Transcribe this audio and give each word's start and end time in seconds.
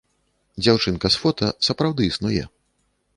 Дзяўчынка 0.63 1.11
з 1.15 1.19
фота 1.23 1.49
сапраўды 1.67 2.01
існуе. 2.13 2.43